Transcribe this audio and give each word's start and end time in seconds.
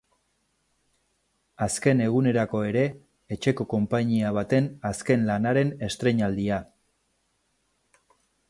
Azken 1.65 2.01
egunerako 2.05 2.63
ere, 2.69 2.85
etxeko 3.35 3.69
konpainia 3.75 4.33
baten 4.41 4.73
azken 4.93 5.29
lanaren 5.31 5.75
estreinaldia. 5.91 6.63